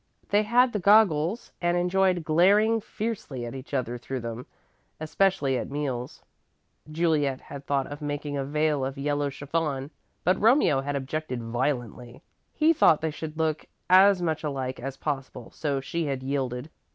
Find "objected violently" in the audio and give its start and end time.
10.95-12.23